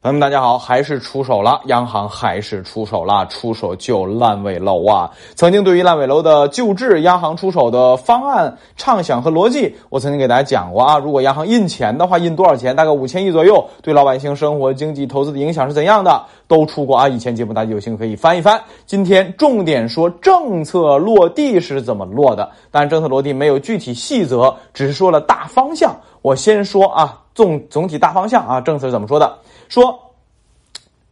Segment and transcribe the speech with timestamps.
[0.00, 5.10] 朋友们，大家好，还是出手了，央行还是出手了，出手救烂尾楼啊！
[5.34, 10.98] 曾经对于烂尾楼的救治，央行出手的方案畅想和逻辑，我曾经给大家讲过啊。
[10.98, 12.76] 如果央行印钱的话，印多少钱？
[12.76, 16.24] 大概五千亿左右，对老百姓生活、经济、投资的影响是怎样的？
[16.46, 17.08] 都出过啊。
[17.08, 18.62] 以前节目大家有兴趣可以翻一翻。
[18.86, 25.92] 今天重点说政策落地是怎么落的，但政策落地没有具体细则，只是说了大方向。
[26.22, 29.38] 我先说啊，总总体大方向啊，政策是怎么说的？
[29.68, 29.96] 说，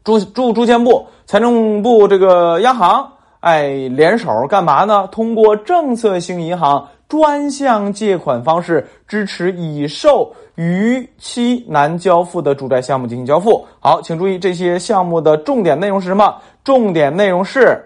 [0.02, 5.08] 住住住建部、财政部这个央行，哎，联手干嘛呢？
[5.12, 13.64] 通过政策性银行专项借款方式，支持已售逾期难交付的住宅项目进行交付。
[13.78, 16.34] 好，请注意这些项目的重点内容是什么？
[16.64, 17.80] 重点内容是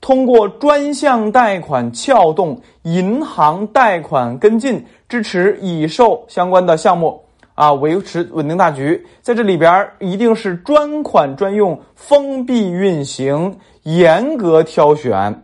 [0.00, 7.22] 通过专项贷款撬动银行贷款跟进，支持已售相关的项目。
[7.58, 15.42] 啊，维持稳定大局，在这里边一定是专款专用、封闭运行、严格挑选。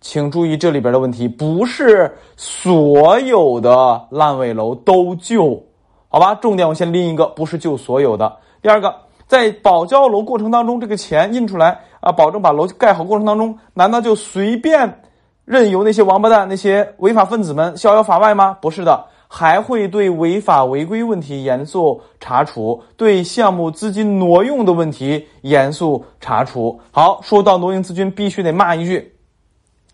[0.00, 5.62] 请注意这里边的问题，不是所有的烂尾楼都救，
[6.08, 6.34] 好吧？
[6.34, 8.36] 重点我先拎一个，不是救所有的。
[8.60, 8.92] 第二个，
[9.28, 15.00] 在保交楼过程当中，这个钱印出来啊，保证把楼盖好过程当中，难道就随便
[15.44, 18.58] 任由那些王八蛋、那些违法分子们逍遥法外吗？
[18.60, 19.04] 不是的。
[19.28, 26.80] 还会对违法违规问题严肃查处，对项目资金挪用的问题严肃查处。
[26.92, 29.16] 好，说到挪用资金，必须得骂一句：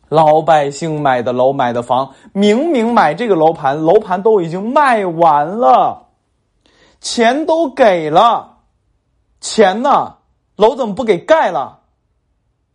[0.09, 6.09] 老百姓买的楼、买的房，明明买这个楼盘，楼盘都已经卖完了，
[7.01, 8.59] 钱都给了，
[9.41, 10.17] 钱呢？
[10.57, 11.79] 楼怎么不给盖了？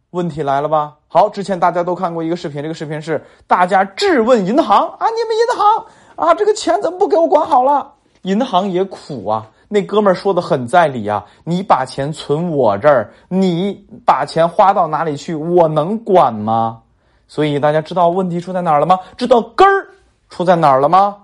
[0.09, 0.95] 问题来了吧？
[1.07, 5.85] 好，之前大家都看过一个视频，这个视频是大家质问银行啊，你们银行。
[6.17, 7.93] 啊，这个钱怎么不给我管好了？
[8.23, 9.45] 银行也苦啊。
[9.69, 11.23] 那哥们儿说的很在理啊。
[11.43, 16.79] 你把钱存我这儿，你把钱花到哪里去，我能管吗？
[17.27, 18.97] 所以大家知道问题出在哪儿了吗？
[19.15, 19.87] 知道根儿
[20.29, 21.17] 出在哪儿了吗？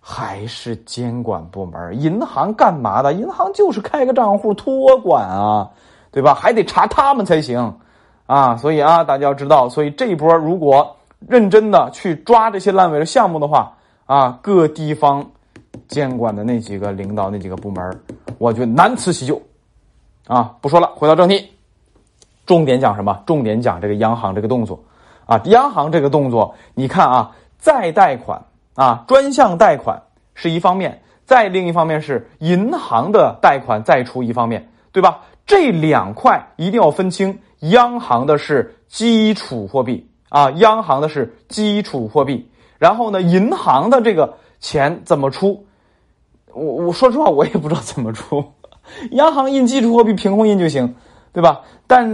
[0.00, 2.00] 还是监管部门？
[2.00, 3.12] 银行干嘛的？
[3.12, 5.68] 银行就是开个账户托管啊，
[6.10, 6.32] 对吧？
[6.32, 7.76] 还得查他们才行
[8.24, 8.56] 啊。
[8.56, 10.96] 所以啊，大家要知道，所以这一波如果
[11.28, 13.75] 认真的去抓这些烂尾的项目的话。
[14.06, 15.24] 啊，各地方
[15.88, 18.00] 监管的那几个领导、那几个部门，
[18.38, 19.40] 我觉得难辞其咎。
[20.26, 21.50] 啊，不说了，回到正题，
[22.46, 23.22] 重点讲什么？
[23.26, 24.82] 重点讲这个央行这个动作。
[25.24, 28.44] 啊，央行这个动作，你看啊，再贷款
[28.74, 30.02] 啊，专项贷款
[30.34, 35.22] 是一方面，再另一方面是银行的贷款再出一方面，对吧？
[35.46, 37.40] 这两块一定要分清。
[37.60, 42.48] 央行的是基础货币啊，央行的是基础货币。
[42.78, 43.22] 然后呢？
[43.22, 45.64] 银行的这个钱怎么出？
[46.52, 48.44] 我我说实话，我也不知道怎么出。
[49.12, 50.94] 央行印基础货币，凭空印就行，
[51.32, 51.62] 对吧？
[51.86, 52.06] 但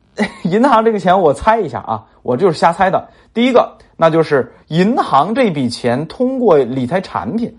[0.44, 3.08] 银行这个钱，我猜一下啊，我就是瞎猜的。
[3.34, 7.58] 第一个，那就是银行这笔钱通过理财产品，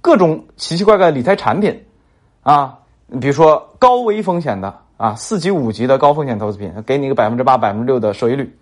[0.00, 1.84] 各种奇奇怪怪的理财产品
[2.42, 2.78] 啊，
[3.20, 8.56] 比如说高危风险的啊，四级五级的高风险投资品，给你个百分之八、百分之六的收益率，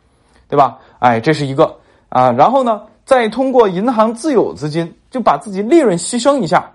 [0.49, 0.79] 对吧？
[1.01, 1.77] 哎，这是一个
[2.09, 2.33] 啊。
[2.33, 2.83] 然后呢？
[3.05, 6.73] 再通过银行自有资金，就把自己利润牺牲一下，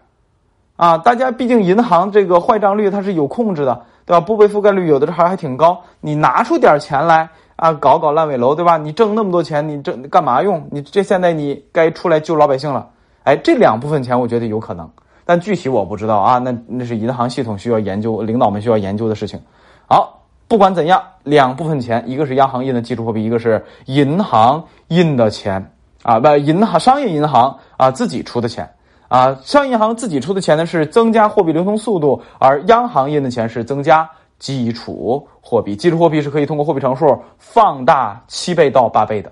[0.75, 4.21] 啊，大家毕竟银行这个坏账率它是有控制的，对吧？
[4.21, 8.77] 不被覆盖率有的时候还挺高，你拿出点钱来啊，搞搞烂尾楼，对吧？
[8.77, 10.67] 你挣那么多钱，你挣干嘛用？
[10.71, 12.89] 你这现在你该出来救老百姓了，
[13.23, 14.89] 哎，这两部分钱我觉得有可能，
[15.25, 19.41] 但具体我不知道啊，那那是银行系统需要研究，领导们需要研究的事情。
[19.87, 25.71] 好，不管怎样，两部分钱，一个是央行印的基础货币，一个是银行印的钱。
[26.03, 28.69] 啊，不，银行商业银行啊自己出的钱
[29.09, 35.75] 啊，商业银行自己出的钱呢是增加货币流通速度，而央行印的钱是增加基础货币。
[35.75, 39.31] 基础货币是可以通过货币乘数放大七倍到八倍的。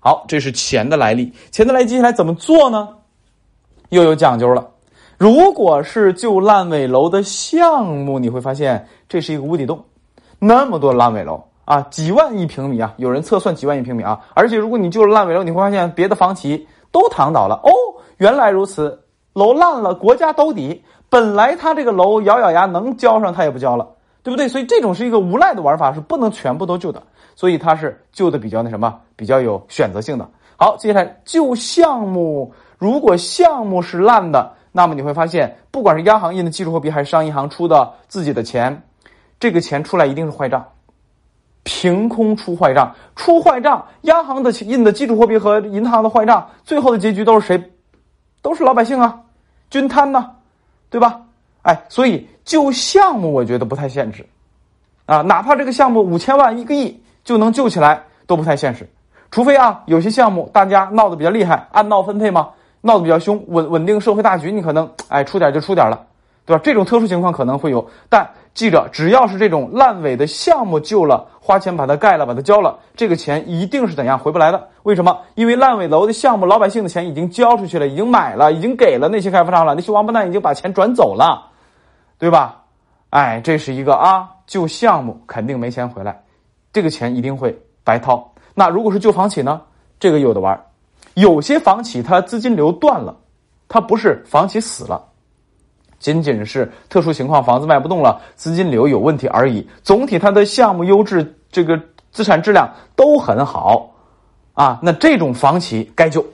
[0.00, 1.32] 好，这是钱的来历。
[1.50, 2.88] 钱的来历接下来怎么做呢？
[3.88, 4.68] 又有讲究了。
[5.16, 9.82] 如果是救烂尾楼的项目，你会发现这是一个无底洞，
[10.38, 11.42] 那么多烂尾楼。
[11.66, 12.94] 啊，几万亿平米啊！
[12.96, 14.18] 有人测算几万亿平米啊！
[14.34, 17.70] 而且如果你救了烂尾楼，你会发现别的房企都躺倒了哦。
[18.18, 19.02] 原来如此，
[19.32, 20.82] 楼烂了，国家兜底。
[21.08, 23.86] 本来他这个楼咬咬牙能交上，他也不交了，
[24.22, 24.46] 对不对？
[24.46, 27.02] 所以这种是一个无赖的玩法，是不能全部都救的。
[27.34, 30.28] 所以他是救的比较那什么，比较有选择性的。
[30.56, 38.82] 好，接下来救项目，如果项目是烂的，那么你会发现，不管是央行印的技术货币，还是商业银行出的自己的钱，
[39.40, 40.64] 这个钱出来一定是坏账。
[41.66, 47.72] 凭空出坏账，出坏账，央行的印的基础货币和银行的坏账，最后的结局都是谁？
[48.40, 49.22] 都是老百姓啊，
[49.68, 50.30] 均摊呢，
[50.90, 51.20] 对吧？
[51.62, 54.24] 哎，所以救项目我觉得不太现实，
[55.06, 58.88] 啊，哪怕这个项目五千万一个亿就能救起来都不太现实，
[59.32, 66.06] 除非啊有些项目大家闹得比较厉害，按闹分配嘛，闹得比较凶，稳稳定社会大局，你可能哎出点就出点了，
[66.44, 66.62] 对吧？
[66.62, 74.68] 这种特殊情况可能会有，但记着，只要是这种烂尾的项目救了，花钱把它盖了，把它交了，这个钱一定是怎样回不来的？
[74.82, 75.18] 为什么？
[75.34, 81.50] 因为烂尾楼的项目，老百姓的钱已经交出去了，已经买了，已经给了那些开发商了，那些王八蛋已经把钱转走了。
[82.18, 82.62] 对吧？
[83.10, 86.22] 哎，这是一个啊，救项目肯定没钱回来，
[86.72, 88.32] 这个钱一定会白掏。
[88.54, 89.60] 那如果是救房企呢？
[90.00, 90.58] 这个有的玩
[91.12, 93.14] 有些房企它资金流断了，
[93.68, 95.04] 它不是房企死了，
[95.98, 99.66] 仅仅是特殊情况，房子卖不动了，资金流有问题而已。
[99.82, 103.90] 总体它的项目优质，这个资产质量都很好
[104.54, 104.78] 啊。
[104.82, 106.24] 那这种房企该救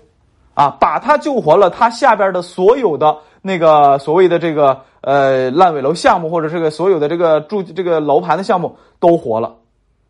[0.54, 4.82] 啊，把它救活了，它下边的所有的那个所谓的这个。
[5.04, 9.52] 呃，烂尾楼项目或者这个所有的这个住这个楼盘的项目都活了，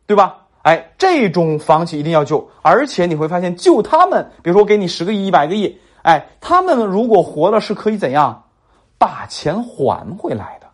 [0.07, 0.37] 对吧？
[0.61, 8.42] 哎，这种房企一定要救，而且你会发现救他们，比如说给你十个亿、一百个亿，哎，他们如果活了是可以怎样
[9.03, 10.69] 把钱还回来的？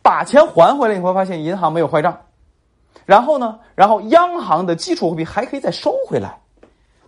[0.00, 2.16] 把钱还回来，你会发现银行没有坏账，
[3.04, 6.38] 然后呢，然后央行的基础货币还可以再收回来，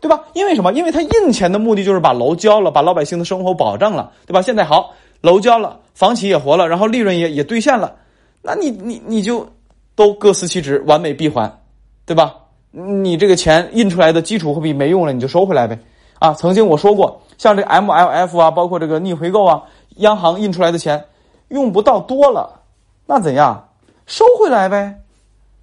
[0.00, 0.24] 对吧？
[0.32, 0.72] 因为什么？
[0.72, 4.42] 因为它印钱的目的就是把楼交了，把老百姓的生活保障了，对吧？
[4.42, 4.92] 现在好。
[5.20, 7.94] 楼交了，房企也活了，然后利润也也兑现了，
[8.42, 9.46] 那你你你就
[9.94, 11.60] 都各司其职，完美闭环，
[12.04, 12.34] 对吧？
[12.72, 15.78] 你这个钱印出来的基础货币没用了，你就收回来呗。
[16.18, 19.62] 啊，曾经我说过，像这 MLF 啊，包括这个逆回购啊，
[19.96, 21.04] 央行印出来的钱
[21.48, 22.60] 用不到多了，
[23.06, 23.68] 那怎样
[24.06, 24.98] 收回来呗？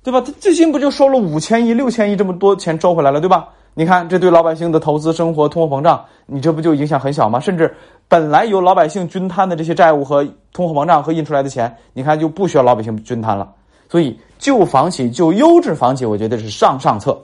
[0.03, 0.21] 对吧？
[0.21, 3.49] 他最近不就收了五千亿、六千亿这么多钱收回来了，对吧？
[3.73, 7.39] 你看这对老百姓的投资、生活、通货膨胀，你这不就影响很小吗？
[7.39, 7.75] 甚至。
[8.07, 13.53] 本来由老百姓均摊的这些债务和通货膨胀和印出来的钱，你看就不需要老百姓均摊了。
[13.87, 17.15] 所以救房企、救优质房企，我觉得是上上策。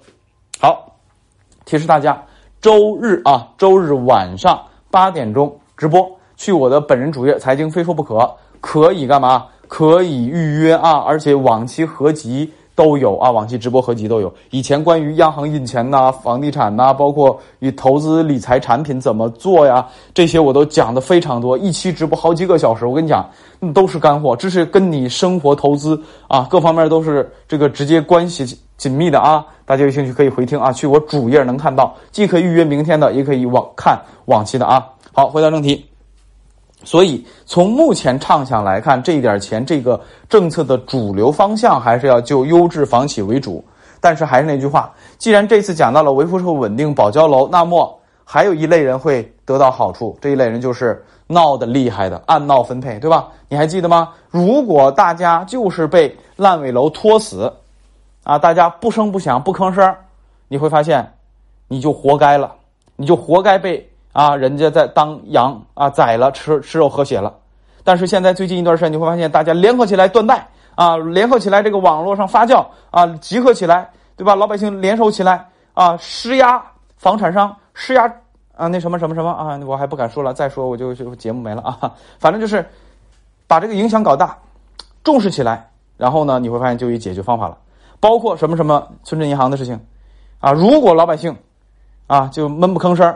[0.59, 0.95] 好，
[1.65, 2.23] 提示大家，
[2.61, 6.07] 周日啊，周日晚上八点钟直播，
[6.37, 8.29] 去我的本人主页“财经非说不可”，
[8.61, 9.45] 可以干嘛？
[9.67, 12.51] 可以预约啊，而且往期合集。
[12.77, 14.29] 都有啊，往期直播合集都有。
[14.49, 21.57] 以前关于央行印钱呐、房地产呐，包括与投资理财产品怎么做呀，这些我都讲的非常多。
[21.57, 23.25] 一期直播好几个小时，我跟你讲，
[23.73, 25.97] 都是干货，这是跟你生活投资
[26.27, 28.45] 啊各方面都是这个直接关系
[28.75, 29.45] 紧密的啊。
[29.65, 34.85] 大家有兴趣可以回听啊，去我主页能看到，既可以预约明天的，也可以往看往期的啊。
[35.13, 35.94] 好，回到正题。
[36.83, 39.99] 所以，从目前畅想来看，这一点钱，这个
[40.29, 43.63] 政策的主流方向还是要就优质房企为主。
[44.01, 50.15] 但是还是那句话，既然这次讲到了维护社会稳定、保交楼，那么还有一类人会得到好处。
[50.21, 53.29] 这一类人就是闹得厉害的，按闹分配，对吧？
[53.49, 54.09] 你还记得吗？
[54.29, 57.51] 如果大家就是被烂尾楼拖死，
[58.23, 59.95] 啊，大家不声不响、不吭声，
[60.49, 61.11] 你会发现，
[61.67, 62.53] 你就活该了，
[62.95, 63.89] 你就活该被。
[64.15, 67.33] 啊，人家在当羊啊，宰了吃吃肉喝血了。
[67.83, 74.33] 但是现在最近一段时间，你会发现大家联合起来断贷啊，联合起来这个网络上发酵啊，集合起来，对吧？
[74.33, 76.63] 老百姓联手起来啊，施压
[76.95, 78.07] 房产商，施压
[78.55, 81.93] 啊，那什么什么什么啊，我还不敢说了，再说我就就节目没了啊。
[82.17, 82.65] 反正就是
[83.47, 84.37] 把这个影响搞大，
[85.03, 87.57] 重视起来，然后呢，你会发现就有解决方法了，
[87.99, 89.77] 包括什么什么村镇银行的事情
[90.39, 91.35] 啊，如果老百姓
[92.07, 93.13] 啊就闷不吭声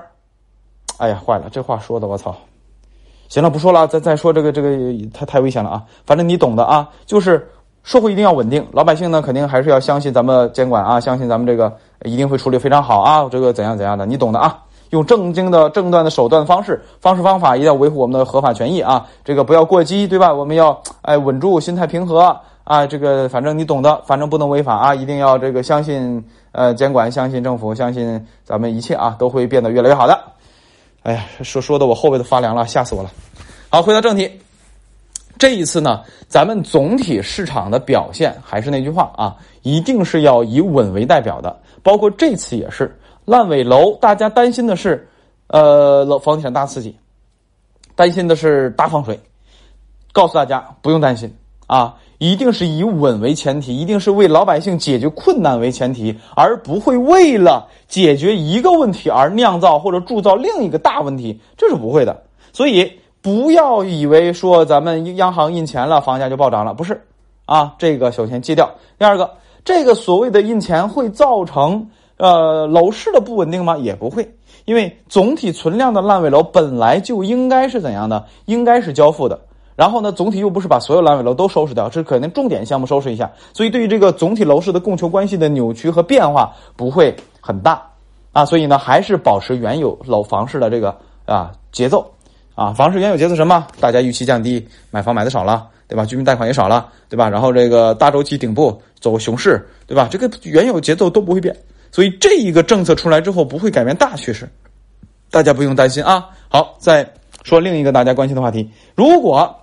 [1.00, 1.46] 哎呀，坏了！
[1.50, 2.36] 这话说的我操！
[3.30, 4.70] 行了，不说了，再再说这个这个
[5.14, 5.84] 太太危险了啊！
[6.06, 7.50] 反正你懂的啊，就是
[7.84, 14.64] 社会一定要稳定，老百姓呢肯定还是要相信咱们监管啊，相信咱们这个一定会处理非常好啊，这个怎样怎样的，你懂的啊！
[14.90, 19.08] 用正经的正断的手段方式方式方法，一定要维护我们的合法权益啊！
[19.24, 20.34] 这个不要过激，对吧？
[20.34, 22.86] 我们要哎稳住，心态平和啊！
[22.86, 24.94] 这个反正你懂的，反正不能违法啊！
[24.94, 30.20] 一定要这个相信呃监管，相信政府，相信咱们一切啊都会变得越来越好的。
[31.04, 33.12] 哎呀，说说的我后背都发凉了，吓死我了。
[33.70, 34.30] 好，回到正题，
[35.38, 41.58] 这一次呢，咱们总体市场的表现还是那句话啊，一定是要以稳为代表的。
[41.82, 45.08] 包括这次也是烂尾楼，大家担心的是，
[45.48, 46.96] 呃，楼房地产大刺激，
[47.96, 49.20] 担心的是大放水。
[50.12, 51.34] 告诉大家不用担心
[51.68, 51.96] 啊。
[52.20, 62.24] 一定是以稳为前提，一定是为老百姓解决困难为前提，而不会为了解决一个问题而酿造或者铸造另一个大问题，这是不会的。
[62.52, 67.02] 所以不要以为说咱们央行印钱了，房价就暴涨了，不是
[67.46, 67.74] 啊？
[67.78, 68.70] 这个首先戒掉。
[68.98, 69.32] 第二个，
[69.64, 73.78] 这个所谓的印钱会造成呃楼市的不稳定吗？
[73.78, 74.30] 也不会，
[74.66, 78.26] 因为总体存量的烂尾楼本来就应该是怎样的？
[78.44, 79.40] 应该是交付的。
[79.80, 87.82] 然后呢，总体又不是把所有烂尾楼都收拾掉，这可能重点项目收拾一下，所以对于这个总体楼市的供求关系的扭曲和变化不会很大
[88.34, 90.94] 啊，所以呢，还是保持原有楼房市的这个
[91.26, 92.06] 啊节奏
[92.56, 93.66] 啊，房市原有节奏什么？
[93.80, 96.06] 大家预期降低，买房买的少了，对吧？
[96.06, 97.30] 居民贷款也少了，对吧？
[97.30, 100.10] 然后这个大周期顶部走熊市，对吧？
[100.12, 101.56] 这个原有节奏都不会变，
[101.90, 104.46] 所以这一个政策出来之后不会改变大趋势，
[105.32, 106.28] 大家不用担心啊。
[106.50, 107.10] 好，再
[107.44, 109.56] 说另一个大家关心的话题，如果。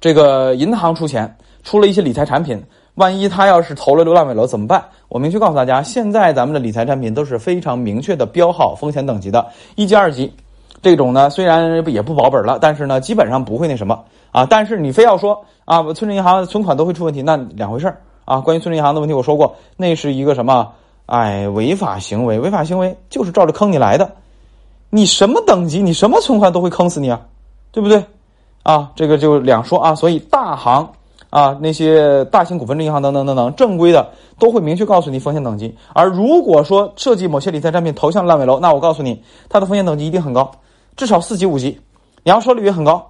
[0.00, 2.62] 这个银行出钱出了一些理财产品，
[2.94, 4.82] 万一他要是投了流浪尾楼怎么办？
[5.08, 10.32] 我明确告诉大家，现在咱们的理财产品都是非常明确的标号风险等级的，一级、二级，
[10.80, 14.02] 这种呢虽然也不保本了，但是呢基本上不会那什么
[14.32, 14.46] 啊。
[14.48, 18.40] 但是你非要说啊，村镇银行存款都会出问题，那两回事儿啊。
[18.40, 20.72] 关于村镇银行的问题，我说过，那是一个什么？
[21.06, 24.12] 哎，违法行为，违法行为就是照着坑你来的，
[24.88, 27.20] 你什么等级，你什么存款都会坑死你啊，
[27.72, 28.04] 对不对？
[28.62, 30.86] 啊，这个就两说啊，所以大行
[31.30, 34.06] 啊，那些大型股份制银行等等等等，正规的
[34.38, 35.74] 都会明确告诉你风险等级。
[35.94, 40.50] 而如果说涉及某些理财产品投向烂尾楼，那我告诉你，它的风险等级一定很高，
[40.96, 41.80] 至少四级五级，
[42.22, 43.04] 你要收益率很高。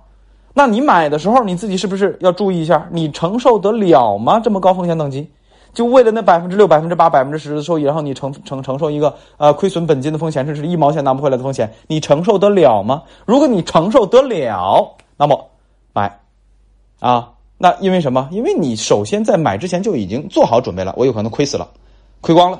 [0.54, 4.38] 那你买的时候，你自己是不是要注意一下，你承受得了吗？
[4.38, 5.28] 这么高风险等级，
[5.75, 13.02] 就为了那百分之六、百分之八、百分之十的收益，然后你承承承受一个呃亏损本金的风险，甚至一毛钱拿不回来的风险，你承受得了吗？
[13.25, 14.88] 如果你承受得了。
[15.21, 15.50] 那么，
[15.93, 16.19] 买，
[16.99, 18.27] 啊，那因为什么？
[18.33, 21.69] 因为你首先在买之前就已经做好准备了，我有可能亏死了，
[22.23, 22.59] 亏光了，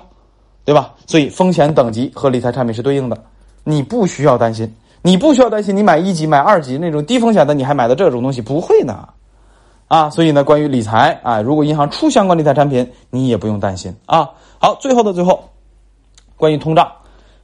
[0.62, 0.93] 对吧？
[1.07, 3.17] 所以风险等级和理财产品是对应的，
[3.64, 9.09] 你不需要担心，你不需要担心，你买一级、买二级那种低风险的，你还买的这种东西不会呢，
[9.88, 14.29] 啊，所以呢，关于理财啊，如果银行出相关理财产品，你也不用担心啊。
[14.59, 15.49] 好，最后的最后，
[16.37, 16.87] 关于通胀。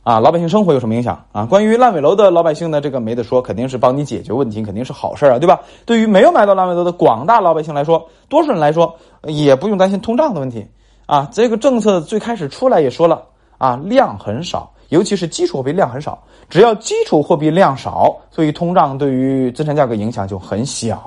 [0.07, 1.45] 啊，老百姓生活有什么影响啊？
[1.45, 5.61] 关于烂尾楼的老百姓呢，这个没得说，肯定是帮你解决问题，肯定是好事啊，对吧？
[5.85, 8.95] 对于没有买到烂尾楼的广大老百姓来说，多数人来说
[9.25, 10.65] 也不用担心通胀的问题
[11.07, 11.29] 啊。
[11.33, 13.21] 这个政策最开始出来也说了
[13.59, 16.17] 啊，量很少，尤其是基础货币量很少，
[16.49, 21.03] 只要基础货币量少，所以通胀对于资产价格影响就很小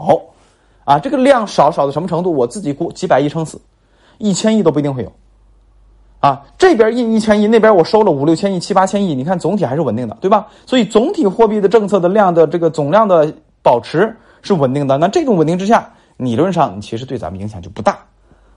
[0.84, 1.00] 啊。
[1.00, 2.34] 这个量少少到什么程度？
[2.34, 3.62] 我自己估几百亿撑死，
[4.18, 5.12] 一千亿都不一定会有。
[6.19, 10.47] 啊，这边印一千亿，那边我收了五六千亿、七八千亿，你看总体还是稳定的，对吧？
[10.65, 13.33] 所以总体货币的政策的量的这个总量的
[13.63, 14.97] 保持是稳定的。
[14.97, 17.99] 那这种稳定之下，理论上其实对咱们影响就不大，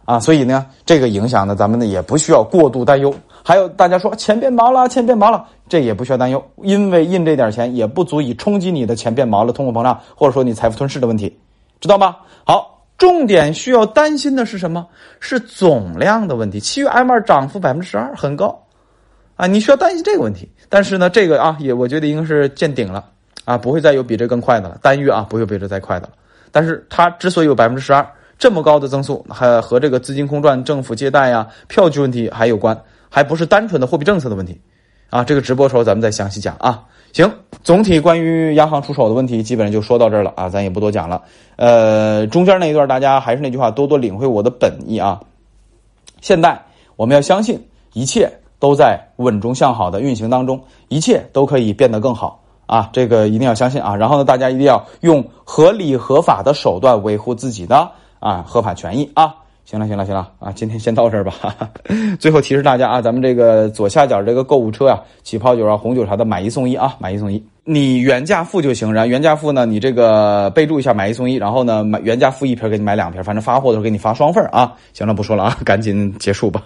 [0.04, 3.14] 啊，所以呢，这个影响呢，咱们呢也不需要过度担忧。
[3.44, 11.38] 还有大家说钱变薄了，钱变薄了，这也不需要担忧，因为印这点钱也不足以冲击你的钱变薄了、通货膨胀，或者说你财富吞噬的问题，
[11.80, 12.16] 知道吗？
[12.44, 12.81] 好。
[13.02, 14.86] 重点需要担心的是什么？
[15.18, 16.60] 是总量的问题。
[16.60, 18.64] 七月 M 二涨幅百分之十二，很高，
[19.34, 20.48] 啊，你需要担心这个问题。
[20.68, 23.04] 但是呢，这个啊，也我觉得应该是见顶了，
[23.44, 24.78] 啊，不会再有比这更快的了。
[24.80, 26.12] 单月啊，不会比这再快的了。
[26.52, 32.80] 但是它之所以有百分之十二这么高的增速，还和这个资金空转、政府借贷呀、票据问题还有关，
[33.10, 34.60] 还不是单纯的货币政策的问题，
[35.10, 36.84] 啊，这个直播时候咱们再详细讲啊。
[37.12, 37.30] 行，
[37.62, 41.22] 总体关于央行出手的问题，基本上就说到这儿了啊，咱也不多讲了。
[41.56, 45.20] 呃，中间那一段，大家还是那句话，多多领会我的本意啊。
[46.22, 46.58] 现在
[46.96, 53.94] 我们要相信，一切都在稳中向好的运行当中，一切都可以变得更好啊，这个一定要相信啊。
[53.94, 57.90] 然后呢，大家一定要用合理合法的手段维护自己的
[58.20, 59.34] 啊合法权益啊。
[59.64, 60.52] 行了，行了，行了啊！
[60.52, 61.32] 今天先到这儿吧。
[62.18, 67.42] 最后提示大家啊，咱们这个左下角这个购物车呀，起泡酒啊、红酒啥的，买一送一啊，买一送一。
[67.64, 74.74] 你原价付就行，然后原价付呢，你这个备注一下买一送一，然后呢买原价付一瓶，给你买两瓶，反正发货的时候给你发双份啊。
[74.92, 76.60] 行了，不说了啊，赶紧结束吧。